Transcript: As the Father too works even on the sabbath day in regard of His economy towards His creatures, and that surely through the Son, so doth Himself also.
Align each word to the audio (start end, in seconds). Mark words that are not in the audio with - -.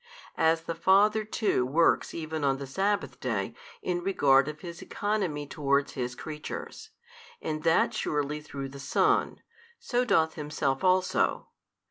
As 0.39 0.61
the 0.63 0.73
Father 0.73 1.23
too 1.23 1.63
works 1.63 2.11
even 2.11 2.43
on 2.43 2.57
the 2.57 2.65
sabbath 2.65 3.19
day 3.19 3.53
in 3.83 4.01
regard 4.01 4.47
of 4.47 4.61
His 4.61 4.81
economy 4.81 5.45
towards 5.45 5.91
His 5.91 6.15
creatures, 6.15 6.89
and 7.39 7.61
that 7.61 7.93
surely 7.93 8.41
through 8.41 8.69
the 8.69 8.79
Son, 8.79 9.41
so 9.77 10.03
doth 10.03 10.33
Himself 10.33 10.83
also. 10.83 11.49